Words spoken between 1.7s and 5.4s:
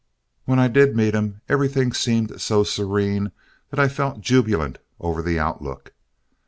seemed so serene that I felt jubilant over the